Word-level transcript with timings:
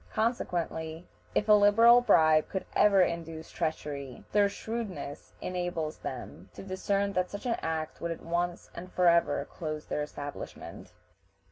Consequently, 0.13 1.07
if 1.35 1.47
a 1.47 1.53
liberal 1.53 2.01
bribe 2.01 2.49
could 2.49 2.65
ever 2.75 3.03
induce 3.03 3.51
treachery, 3.51 4.23
their 4.31 4.49
shrewdness 4.49 5.31
enables 5.41 5.97
them 5.97 6.49
to 6.55 6.63
discern 6.63 7.13
that 7.13 7.29
such 7.29 7.45
an 7.45 7.57
act 7.61 8.01
would 8.01 8.09
at 8.09 8.23
once 8.23 8.71
and 8.73 8.91
forever 8.91 9.45
close 9.51 9.85
their 9.85 10.01
establishments. 10.01 10.93